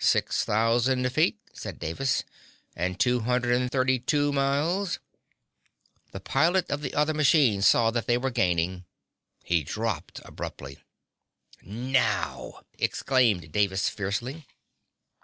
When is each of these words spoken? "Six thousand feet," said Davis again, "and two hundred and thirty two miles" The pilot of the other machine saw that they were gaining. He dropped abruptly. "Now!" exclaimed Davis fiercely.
"Six 0.00 0.44
thousand 0.44 1.08
feet," 1.12 1.38
said 1.52 1.78
Davis 1.78 2.22
again, 2.24 2.32
"and 2.74 2.98
two 2.98 3.20
hundred 3.20 3.54
and 3.54 3.70
thirty 3.70 4.00
two 4.00 4.32
miles" 4.32 4.98
The 6.10 6.18
pilot 6.18 6.68
of 6.72 6.82
the 6.82 6.92
other 6.92 7.14
machine 7.14 7.62
saw 7.62 7.92
that 7.92 8.08
they 8.08 8.18
were 8.18 8.32
gaining. 8.32 8.84
He 9.44 9.62
dropped 9.62 10.20
abruptly. 10.24 10.78
"Now!" 11.62 12.64
exclaimed 12.80 13.52
Davis 13.52 13.88
fiercely. 13.88 14.48